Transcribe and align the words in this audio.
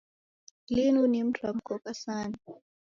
Linu 0.69 1.07
ni 1.07 1.23
mramko 1.23 1.73
kasanu. 1.83 2.37